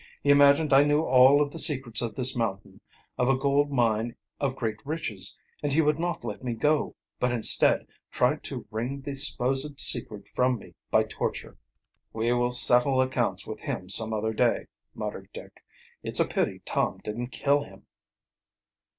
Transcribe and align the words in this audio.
He 0.23 0.31
imagined 0.31 0.73
I 0.73 0.83
knew 0.83 1.03
all 1.03 1.43
of 1.43 1.51
the 1.51 1.59
secrets 1.59 2.01
of 2.01 2.15
this 2.15 2.35
mountain, 2.35 2.81
of 3.19 3.29
a 3.29 3.37
gold 3.37 3.69
mine 3.71 4.15
of 4.39 4.55
great 4.55 4.83
riches, 4.83 5.37
and 5.61 5.71
he 5.71 5.81
would 5.81 5.99
not 5.99 6.23
let 6.23 6.43
me 6.43 6.55
go; 6.55 6.95
but, 7.19 7.31
instead, 7.31 7.85
tried 8.09 8.41
to 8.45 8.65
wring 8.71 9.01
the 9.01 9.15
supposed 9.15 9.79
secret 9.79 10.27
from 10.27 10.57
me 10.57 10.73
by 10.89 11.03
torture." 11.03 11.55
"We 12.13 12.33
will 12.33 12.49
settle 12.49 12.99
accounts 12.99 13.45
with 13.45 13.59
him 13.59 13.89
some 13.89 14.09
day," 14.33 14.65
muttered 14.95 15.29
Dick. 15.35 15.63
"It's 16.01 16.19
a 16.19 16.25
pity 16.27 16.63
Tom 16.65 16.97
didn't 17.03 17.27
kill 17.27 17.63
him." 17.63 17.85